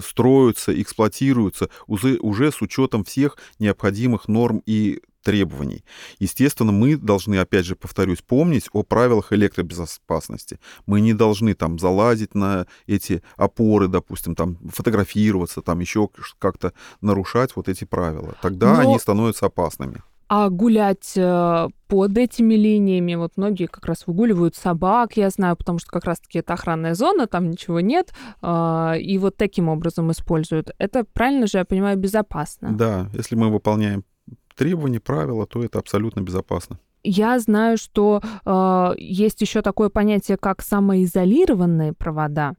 строятся, 0.02 0.80
эксплуатируются 0.80 1.68
уже 1.86 2.18
с 2.54 2.62
учетом 2.62 3.04
всех 3.04 3.36
необходимых 3.58 4.28
норм 4.28 4.62
и 4.64 5.00
требований. 5.24 5.84
Естественно, 6.20 6.70
мы 6.70 6.96
должны, 6.96 7.36
опять 7.36 7.64
же, 7.64 7.74
повторюсь, 7.74 8.20
помнить 8.20 8.68
о 8.72 8.82
правилах 8.82 9.32
электробезопасности. 9.32 10.60
Мы 10.86 11.00
не 11.00 11.14
должны 11.14 11.54
там 11.54 11.78
залазить 11.78 12.34
на 12.34 12.66
эти 12.86 13.22
опоры, 13.36 13.88
допустим, 13.88 14.36
там 14.36 14.58
фотографироваться, 14.68 15.62
там 15.62 15.80
еще 15.80 16.08
как-то 16.38 16.72
нарушать 17.00 17.56
вот 17.56 17.68
эти 17.68 17.84
правила. 17.84 18.36
Тогда 18.42 18.74
Но... 18.74 18.80
они 18.80 18.98
становятся 18.98 19.46
опасными. 19.46 20.02
А 20.36 20.50
гулять 20.50 21.12
э, 21.14 21.68
под 21.86 22.18
этими 22.18 22.54
линиями, 22.54 23.14
вот 23.14 23.36
многие 23.36 23.66
как 23.66 23.86
раз 23.86 24.04
выгуливают 24.08 24.56
собак, 24.56 25.16
я 25.16 25.30
знаю, 25.30 25.54
потому 25.56 25.78
что 25.78 25.90
как 25.92 26.06
раз-таки 26.06 26.40
это 26.40 26.54
охранная 26.54 26.94
зона, 26.94 27.28
там 27.28 27.48
ничего 27.52 27.78
нет, 27.78 28.12
а, 28.42 28.94
и 28.98 29.16
вот 29.18 29.36
таким 29.36 29.68
образом 29.68 30.10
используют. 30.10 30.72
Это, 30.78 31.04
правильно 31.04 31.46
же 31.46 31.58
я 31.58 31.64
понимаю, 31.64 31.96
безопасно? 31.96 32.72
Да, 32.72 33.08
если 33.12 33.36
мы 33.36 33.48
выполняем 33.48 34.02
требования, 34.56 34.98
правила, 34.98 35.46
то 35.46 35.62
это 35.62 35.78
абсолютно 35.78 36.20
безопасно. 36.20 36.80
Я 37.04 37.38
знаю, 37.38 37.78
что 37.78 38.20
э, 38.44 38.94
есть 38.98 39.40
еще 39.40 39.62
такое 39.62 39.88
понятие, 39.88 40.36
как 40.36 40.62
самоизолированные 40.62 41.92
провода. 41.92 42.54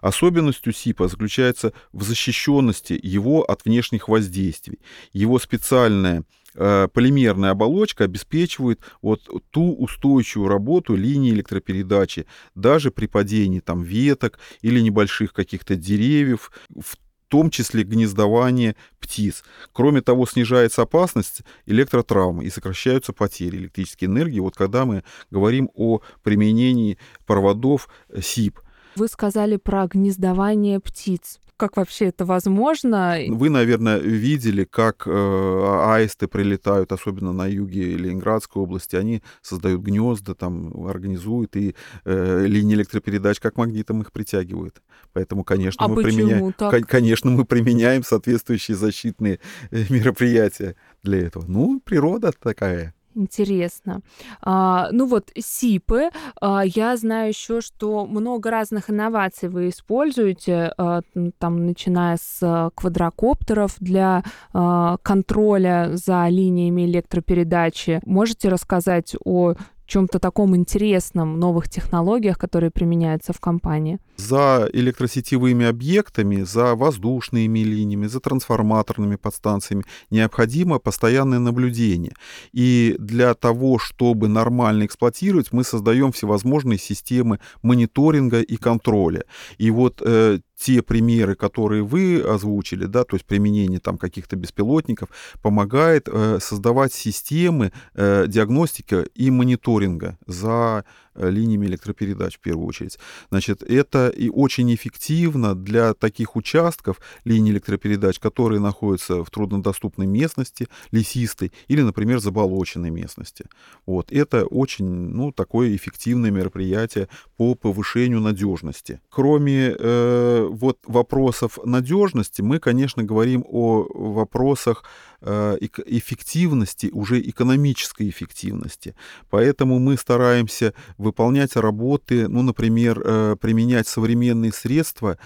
Особенностью 0.00 0.72
СИПа 0.72 1.06
заключается 1.06 1.74
в 1.92 2.02
защищенности 2.02 2.98
его 3.00 3.44
от 3.44 3.64
внешних 3.64 4.08
воздействий. 4.08 4.80
Его 5.12 5.38
специальная 5.38 6.24
Э, 6.39 6.39
полимерная 6.54 7.50
оболочка 7.50 8.04
обеспечивает 8.04 8.80
вот 9.02 9.28
ту 9.50 9.74
устойчивую 9.74 10.48
работу 10.48 10.96
линии 10.96 11.32
электропередачи 11.32 12.26
даже 12.54 12.90
при 12.90 13.06
падении 13.06 13.60
там 13.60 13.82
веток 13.82 14.38
или 14.62 14.80
небольших 14.80 15.32
каких-то 15.32 15.76
деревьев 15.76 16.50
в 16.68 16.96
том 17.30 17.48
числе 17.48 17.84
гнездование 17.84 18.74
птиц. 18.98 19.44
Кроме 19.72 20.02
того, 20.02 20.26
снижается 20.26 20.82
опасность 20.82 21.42
электротравмы 21.64 22.44
и 22.44 22.50
сокращаются 22.50 23.12
потери 23.12 23.56
электрической 23.56 24.08
энергии. 24.08 24.40
Вот 24.40 24.56
когда 24.56 24.84
мы 24.84 25.04
говорим 25.30 25.70
о 25.74 26.00
применении 26.22 26.98
проводов 27.26 27.88
СИП. 28.20 28.58
Вы 28.96 29.06
сказали 29.06 29.56
про 29.56 29.86
гнездование 29.86 30.80
птиц 30.80 31.38
как 31.60 31.76
вообще 31.76 32.06
это 32.06 32.24
возможно? 32.24 33.18
Вы, 33.28 33.50
наверное, 33.50 33.98
видели, 33.98 34.64
как 34.64 35.06
э, 35.06 35.84
аисты 35.94 36.26
прилетают, 36.26 36.90
особенно 36.90 37.32
на 37.34 37.46
юге 37.46 37.96
Ленинградской 37.96 38.62
области. 38.62 38.96
Они 38.96 39.22
создают 39.42 39.82
гнезда, 39.82 40.34
там 40.34 40.86
организуют 40.86 41.56
и 41.56 41.74
э, 42.06 42.46
линии 42.46 42.76
электропередач 42.76 43.40
как 43.40 43.58
магнитом 43.58 44.00
их 44.00 44.10
притягивают. 44.10 44.80
Поэтому, 45.12 45.44
конечно, 45.44 45.84
а 45.84 45.88
мы 45.88 46.02
применяем, 46.02 46.54
так? 46.54 46.86
конечно, 46.86 47.30
мы 47.30 47.44
применяем 47.44 48.04
соответствующие 48.04 48.76
защитные 48.76 49.38
э, 49.70 49.84
мероприятия 49.90 50.76
для 51.02 51.18
этого. 51.18 51.44
Ну, 51.46 51.78
природа 51.84 52.32
такая. 52.40 52.94
Интересно. 53.14 54.02
А, 54.40 54.88
ну 54.92 55.06
вот 55.06 55.30
СИПы, 55.36 56.10
а, 56.40 56.62
я 56.64 56.96
знаю 56.96 57.28
еще, 57.28 57.60
что 57.60 58.06
много 58.06 58.50
разных 58.50 58.88
инноваций 58.88 59.48
вы 59.48 59.68
используете, 59.68 60.72
а, 60.76 61.00
там 61.38 61.66
начиная 61.66 62.16
с 62.16 62.38
а, 62.42 62.70
квадрокоптеров 62.74 63.76
для 63.80 64.22
а, 64.52 64.96
контроля 65.02 65.90
за 65.94 66.28
линиями 66.28 66.86
электропередачи. 66.86 68.00
Можете 68.04 68.48
рассказать 68.48 69.16
о 69.24 69.54
чем-то 69.90 70.18
таком 70.18 70.54
интересном, 70.54 71.38
новых 71.38 71.68
технологиях, 71.68 72.38
которые 72.38 72.70
применяются 72.70 73.32
в 73.32 73.40
компании? 73.40 73.98
За 74.16 74.68
электросетевыми 74.72 75.66
объектами, 75.66 76.44
за 76.44 76.74
воздушными 76.74 77.58
линиями, 77.58 78.06
за 78.06 78.20
трансформаторными 78.20 79.16
подстанциями 79.16 79.84
необходимо 80.10 80.78
постоянное 80.78 81.38
наблюдение. 81.38 82.12
И 82.52 82.96
для 82.98 83.34
того, 83.34 83.78
чтобы 83.78 84.28
нормально 84.28 84.84
эксплуатировать, 84.84 85.52
мы 85.52 85.64
создаем 85.64 86.12
всевозможные 86.12 86.78
системы 86.78 87.38
мониторинга 87.62 88.40
и 88.40 88.56
контроля. 88.56 89.24
И 89.58 89.70
вот 89.70 90.02
э, 90.04 90.38
те 90.60 90.82
примеры, 90.82 91.34
которые 91.34 91.82
вы 91.82 92.20
озвучили, 92.20 92.84
да, 92.84 93.04
то 93.04 93.16
есть 93.16 93.24
применение 93.24 93.80
там 93.80 93.96
каких-то 93.96 94.36
беспилотников, 94.36 95.08
помогает 95.42 96.06
э, 96.06 96.38
создавать 96.40 96.92
системы 96.92 97.72
э, 97.94 98.26
диагностики 98.28 99.06
и 99.14 99.30
мониторинга 99.30 100.18
за 100.26 100.84
линиями 101.28 101.66
электропередач 101.66 102.36
в 102.36 102.40
первую 102.40 102.66
очередь. 102.66 102.98
Значит, 103.30 103.62
это 103.62 104.08
и 104.08 104.28
очень 104.28 104.74
эффективно 104.74 105.54
для 105.54 105.94
таких 105.94 106.36
участков 106.36 107.00
линий 107.24 107.50
электропередач, 107.50 108.18
которые 108.18 108.60
находятся 108.60 109.24
в 109.24 109.30
труднодоступной 109.30 110.06
местности, 110.06 110.68
лесистой 110.92 111.52
или, 111.68 111.82
например, 111.82 112.20
заболоченной 112.20 112.90
местности. 112.90 113.46
Вот. 113.86 114.12
Это 114.12 114.44
очень 114.46 114.86
ну, 114.86 115.32
такое 115.32 115.74
эффективное 115.76 116.30
мероприятие 116.30 117.08
по 117.36 117.54
повышению 117.54 118.20
надежности. 118.20 119.00
Кроме 119.10 119.74
э, 119.78 120.48
вот 120.50 120.78
вопросов 120.86 121.58
надежности, 121.64 122.42
мы, 122.42 122.58
конечно, 122.58 123.02
говорим 123.02 123.44
о 123.48 123.86
вопросах 123.92 124.84
Э, 125.22 125.58
эффективности, 125.60 126.88
уже 126.94 127.20
экономической 127.20 128.08
эффективности. 128.08 128.94
Поэтому 129.28 129.78
мы 129.78 129.98
стараемся 129.98 130.72
выполнять 131.10 131.56
работы, 131.56 132.28
ну, 132.28 132.42
например, 132.42 133.02
э, 133.04 133.36
применять 133.40 133.88
современные 133.88 134.52
средства 134.52 135.18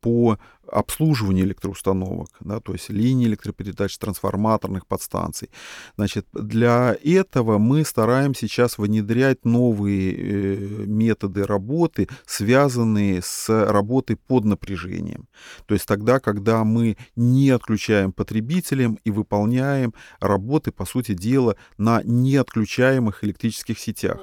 по 0.00 0.38
обслуживанию 0.70 1.46
электроустановок, 1.46 2.28
да, 2.40 2.60
то 2.60 2.72
есть 2.72 2.90
линии 2.90 3.26
электропередач, 3.26 3.96
трансформаторных 3.98 4.86
подстанций. 4.86 5.50
Значит, 5.96 6.26
для 6.32 6.96
этого 7.02 7.58
мы 7.58 7.84
стараемся 7.84 8.46
сейчас 8.46 8.78
внедрять 8.78 9.44
новые 9.44 10.14
э, 10.14 10.56
методы 10.86 11.44
работы, 11.44 12.08
связанные 12.26 13.20
с 13.22 13.48
работой 13.48 14.16
под 14.16 14.44
напряжением. 14.44 15.28
То 15.66 15.74
есть 15.74 15.86
тогда, 15.86 16.20
когда 16.20 16.64
мы 16.64 16.96
не 17.16 17.50
отключаем 17.50 18.12
потребителям 18.12 18.98
и 19.04 19.10
выполняем 19.10 19.92
работы, 20.20 20.72
по 20.72 20.84
сути 20.84 21.14
дела, 21.14 21.56
на 21.78 22.02
неотключаемых 22.04 23.24
электрических 23.24 23.78
сетях. 23.78 24.20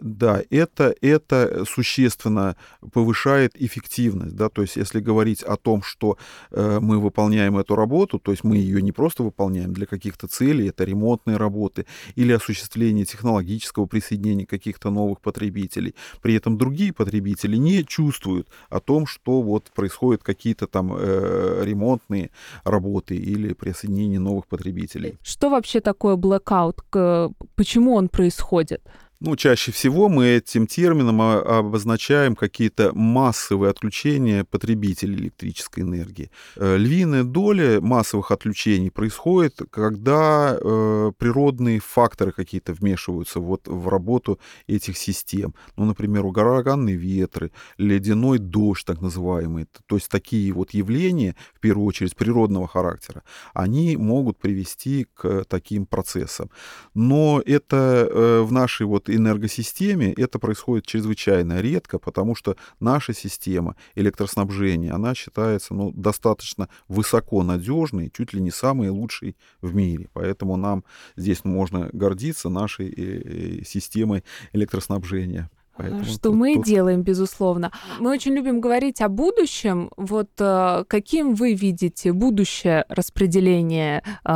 Да, 0.00 0.42
это, 0.50 0.94
это 1.00 1.64
существенно 1.64 2.56
повышает 2.92 3.52
эффективность. 3.60 4.36
Да? 4.36 4.48
То 4.48 4.62
есть 4.62 4.76
если 4.76 5.00
говорить 5.00 5.42
о 5.42 5.56
том, 5.56 5.82
что 5.82 6.16
э, 6.50 6.78
мы 6.80 7.00
выполняем 7.00 7.58
эту 7.58 7.74
работу, 7.74 8.18
то 8.18 8.30
есть 8.30 8.44
мы 8.44 8.56
ее 8.56 8.80
не 8.80 8.92
просто 8.92 9.22
выполняем 9.22 9.72
для 9.72 9.86
каких-то 9.86 10.28
целей, 10.28 10.68
это 10.68 10.84
ремонтные 10.84 11.36
работы 11.36 11.86
или 12.14 12.32
осуществление 12.32 13.04
технологического 13.04 13.86
присоединения 13.86 14.46
каких-то 14.46 14.90
новых 14.90 15.20
потребителей. 15.20 15.94
При 16.22 16.34
этом 16.34 16.58
другие 16.58 16.92
потребители 16.92 17.56
не 17.56 17.84
чувствуют 17.84 18.48
о 18.70 18.80
том, 18.80 19.06
что 19.06 19.42
вот 19.42 19.70
происходят 19.74 20.22
какие-то 20.22 20.66
там 20.66 20.94
э, 20.96 21.62
ремонтные 21.64 22.30
работы 22.64 23.16
или 23.16 23.52
присоединение 23.52 24.20
новых 24.20 24.46
потребителей. 24.46 25.18
Что 25.22 25.50
вообще 25.50 25.80
такое 25.80 26.16
blackout? 26.16 27.34
Почему 27.56 27.94
он 27.94 28.08
происходит? 28.08 28.82
Ну, 29.20 29.34
чаще 29.34 29.72
всего 29.72 30.08
мы 30.08 30.26
этим 30.26 30.68
термином 30.68 31.20
обозначаем 31.20 32.36
какие-то 32.36 32.92
массовые 32.94 33.70
отключения 33.70 34.44
потребителей 34.44 35.16
электрической 35.16 35.82
энергии. 35.82 36.30
Э, 36.54 36.76
львиная 36.76 37.24
доля 37.24 37.80
массовых 37.80 38.30
отключений 38.30 38.92
происходит, 38.92 39.60
когда 39.70 40.56
э, 40.56 41.10
природные 41.18 41.80
факторы 41.80 42.30
какие-то 42.30 42.72
вмешиваются 42.72 43.40
вот 43.40 43.66
в 43.66 43.88
работу 43.88 44.38
этих 44.68 44.96
систем. 44.96 45.52
Ну, 45.76 45.86
например, 45.86 46.24
ураганные 46.24 46.94
ветры, 46.94 47.50
ледяной 47.76 48.38
дождь, 48.38 48.86
так 48.86 49.00
называемый. 49.00 49.66
То 49.86 49.96
есть 49.96 50.08
такие 50.10 50.52
вот 50.52 50.70
явления, 50.74 51.34
в 51.54 51.58
первую 51.58 51.86
очередь 51.88 52.14
природного 52.14 52.68
характера, 52.68 53.24
они 53.52 53.96
могут 53.96 54.38
привести 54.38 55.08
к 55.14 55.44
таким 55.48 55.86
процессам. 55.86 56.50
Но 56.94 57.42
это 57.44 58.08
э, 58.08 58.42
в 58.42 58.52
нашей 58.52 58.86
вот 58.86 59.07
энергосистеме 59.08 60.12
это 60.12 60.38
происходит 60.38 60.86
чрезвычайно 60.86 61.60
редко, 61.60 61.98
потому 61.98 62.34
что 62.34 62.56
наша 62.80 63.12
система 63.12 63.76
электроснабжения, 63.94 64.94
она 64.94 65.14
считается 65.14 65.74
ну, 65.74 65.92
достаточно 65.92 66.68
высоко 66.88 67.42
надежной, 67.42 68.10
чуть 68.10 68.32
ли 68.32 68.40
не 68.40 68.50
самой 68.50 68.88
лучшей 68.88 69.36
в 69.60 69.74
мире. 69.74 70.08
Поэтому 70.12 70.56
нам 70.56 70.84
здесь 71.16 71.44
можно 71.44 71.88
гордиться 71.92 72.48
нашей 72.48 72.88
э, 72.88 73.60
э, 73.60 73.64
системой 73.64 74.24
электроснабжения. 74.52 75.50
Поэтому 75.78 76.04
что 76.04 76.30
тут, 76.30 76.34
мы 76.34 76.56
тут... 76.56 76.64
делаем, 76.64 77.02
безусловно. 77.02 77.70
Мы 78.00 78.10
очень 78.10 78.32
любим 78.32 78.60
говорить 78.60 79.00
о 79.00 79.08
будущем. 79.08 79.90
Вот 79.96 80.30
э, 80.40 80.84
каким 80.88 81.34
вы 81.34 81.54
видите 81.54 82.12
будущее 82.12 82.84
распределение 82.88 84.02
э, 84.24 84.30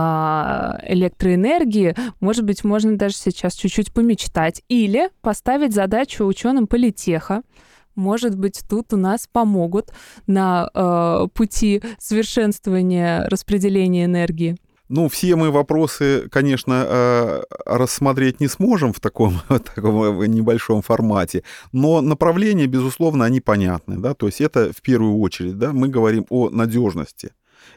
электроэнергии? 0.86 1.96
Может 2.20 2.44
быть, 2.44 2.62
можно 2.62 2.96
даже 2.96 3.16
сейчас 3.16 3.54
чуть-чуть 3.54 3.92
помечтать. 3.92 4.62
Или 4.68 5.10
поставить 5.20 5.74
задачу 5.74 6.24
ученым 6.24 6.66
политеха 6.66 7.42
может 7.94 8.38
быть, 8.38 8.62
тут 8.68 8.94
у 8.94 8.96
нас 8.96 9.28
помогут 9.30 9.90
на 10.26 10.70
э, 10.72 11.26
пути 11.34 11.82
совершенствования 11.98 13.26
распределения 13.28 14.06
энергии. 14.06 14.56
Ну, 14.94 15.08
все 15.08 15.36
мы 15.36 15.50
вопросы, 15.50 16.28
конечно, 16.30 16.84
э, 16.86 17.42
рассмотреть 17.64 18.40
не 18.40 18.48
сможем 18.48 18.92
в 18.92 19.00
таком, 19.00 19.40
таком 19.48 20.22
небольшом 20.24 20.82
формате, 20.82 21.44
но 21.72 22.02
направления, 22.02 22.66
безусловно, 22.66 23.24
они 23.24 23.40
понятны, 23.40 23.96
да, 23.96 24.12
то 24.12 24.26
есть 24.26 24.42
это 24.42 24.70
в 24.70 24.82
первую 24.82 25.18
очередь, 25.20 25.56
да, 25.56 25.72
мы 25.72 25.88
говорим 25.88 26.26
о 26.28 26.50
надежности 26.50 27.32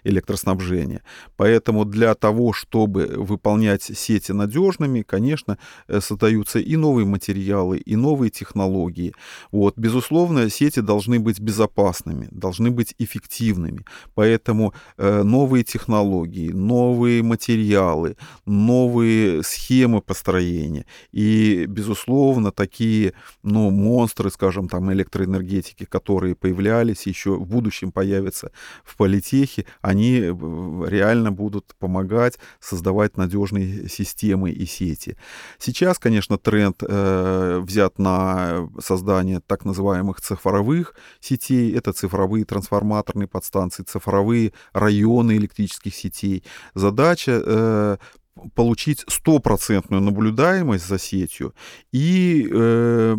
электроснабжения. 0.06 1.02
Поэтому 1.36 1.86
для 1.86 2.13
того, 2.13 2.54
чтобы 2.54 3.08
выполнять 3.18 3.84
сети 3.84 4.32
надежными, 4.32 5.02
конечно, 5.02 5.58
э, 5.88 6.00
создаются 6.00 6.60
и 6.60 6.76
новые 6.78 7.06
материалы, 7.06 7.78
и 7.78 7.96
новые 7.96 8.30
технологии. 8.30 9.13
Вот. 9.52 9.78
Безусловно, 9.78 10.50
сети 10.50 10.82
должны 10.82 11.20
быть 11.20 11.39
безопасными, 11.39 12.28
должны 12.32 12.72
быть 12.72 12.94
эффективными. 13.00 13.86
Поэтому 14.13 14.74
э, 14.98 15.24
новые 15.24 15.63
технологии, 15.63 16.52
новые 16.52 17.24
материалы, 17.24 18.15
новые 18.46 19.44
схемы 19.44 20.02
построения 20.02 20.86
и, 21.12 21.65
безусловно, 21.68 22.52
такие 22.52 23.13
ну, 23.44 23.72
монстры, 23.72 24.30
скажем, 24.30 24.68
там, 24.68 24.91
электроэнергетики, 24.94 25.86
которые 25.86 26.36
появлялись, 26.36 27.08
еще 27.08 27.32
в 27.32 27.48
будущем 27.48 27.91
появятся 27.91 28.52
в 28.84 28.96
политехе, 28.98 29.65
они 29.82 29.94
реально 30.03 31.31
будут 31.31 31.75
помогать 31.79 32.38
создавать 32.60 33.17
надежные 33.17 33.88
системы 33.89 34.51
и 34.51 34.65
сети. 34.65 35.17
Сейчас, 35.58 35.99
конечно, 35.99 36.38
тренд 36.38 36.81
э, 36.81 37.60
взят 37.62 37.99
на 37.99 38.69
создание 38.79 39.41
так 39.45 39.65
называемых 39.65 40.21
цифровых 40.21 40.95
сетей. 41.19 41.73
Это 41.75 41.93
цифровые 41.93 42.45
трансформаторные 42.45 43.27
подстанции, 43.27 43.84
цифровые 43.84 44.53
районы 44.73 45.38
электрических 45.38 45.95
сетей. 45.95 46.43
Задача 46.73 47.41
э, 47.45 47.97
получить 48.54 49.04
стопроцентную 49.08 50.02
наблюдаемость 50.02 50.88
за 50.88 51.00
сетью 51.00 51.54
и 51.93 52.48
э, 52.52 53.15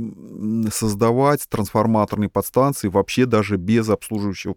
создавать 0.70 1.48
трансформаторные 1.48 2.29
подстанции 2.29 2.88
вообще 2.88 3.24
даже 3.24 3.57
без 3.57 3.88
обслуживающего 3.88 4.55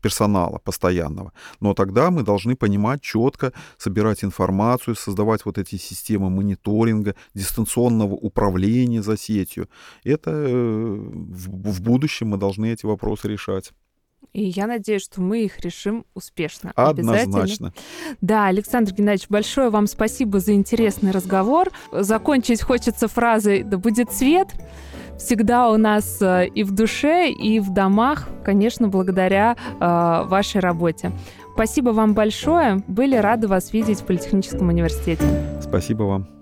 персонала 0.00 0.58
постоянного. 0.58 1.32
Но 1.60 1.74
тогда 1.74 2.10
мы 2.10 2.22
должны 2.22 2.56
понимать 2.56 3.00
четко, 3.00 3.52
собирать 3.78 4.24
информацию, 4.24 4.96
создавать 4.96 5.44
вот 5.44 5.58
эти 5.58 5.76
системы 5.76 6.30
мониторинга, 6.30 7.14
дистанционного 7.34 8.14
управления 8.14 9.02
за 9.02 9.16
сетью. 9.16 9.68
Это 10.02 10.30
э, 10.30 10.52
в, 10.52 11.72
в 11.72 11.80
будущем 11.80 12.28
мы 12.28 12.38
должны 12.38 12.72
эти 12.72 12.86
вопросы 12.86 13.28
решать. 13.28 13.72
И 14.32 14.44
я 14.44 14.66
надеюсь, 14.66 15.02
что 15.02 15.20
мы 15.20 15.42
их 15.42 15.60
решим 15.60 16.04
успешно. 16.14 16.72
Однозначно. 16.74 17.72
Да, 18.20 18.46
Александр 18.46 18.92
Геннадьевич, 18.92 19.28
большое 19.28 19.70
вам 19.70 19.86
спасибо 19.86 20.40
за 20.40 20.54
интересный 20.54 21.10
разговор. 21.10 21.70
Закончить 21.92 22.62
хочется 22.62 23.08
фразой 23.08 23.62
«Да 23.62 23.76
будет 23.76 24.12
свет». 24.12 24.48
Всегда 25.18 25.70
у 25.70 25.76
нас 25.76 26.20
э, 26.20 26.48
и 26.48 26.64
в 26.64 26.72
душе, 26.72 27.30
и 27.30 27.60
в 27.60 27.72
домах, 27.72 28.28
конечно, 28.44 28.88
благодаря 28.88 29.56
э, 29.78 30.24
вашей 30.26 30.60
работе. 30.60 31.12
Спасибо 31.54 31.90
вам 31.90 32.14
большое. 32.14 32.82
Были 32.88 33.16
рады 33.16 33.46
вас 33.46 33.72
видеть 33.72 34.00
в 34.00 34.06
Политехническом 34.06 34.68
университете. 34.68 35.22
Спасибо 35.60 36.04
вам. 36.04 36.41